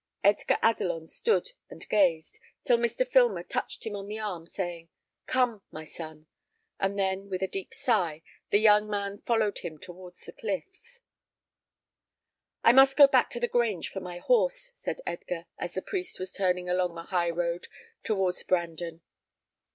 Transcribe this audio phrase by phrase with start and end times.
[0.23, 3.07] Edgar Adelon stood and gazed, till Mr.
[3.07, 4.89] Filmer touched him on the arm, saying,
[5.27, 6.25] "Come, my son;"
[6.79, 11.01] and then, with a deep sigh, the young man followed him towards the cliffs.
[12.63, 16.17] "I must go back to the Grange for my horse," said Edgar, as the priest
[16.19, 17.67] was turning along the high road
[18.01, 19.03] towards Brandon.